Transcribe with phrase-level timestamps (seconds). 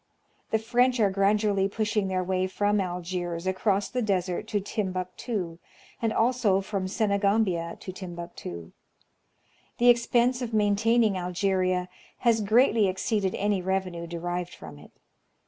[0.49, 5.59] The French are gradually pushing their way from Algiers across the desert to Timbuctu,
[6.01, 8.71] and also from Senegambia to Timbuctu.
[9.77, 11.87] The ex pense of maintaining Algeria
[12.17, 14.89] has greatly exceeded any revenue derived from it.